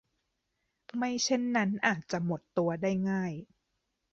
[0.97, 3.33] ไม่เช่นนั้นอาจจะหมดตัวได้ง่าย